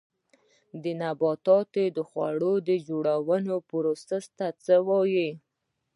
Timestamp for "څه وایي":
4.63-5.29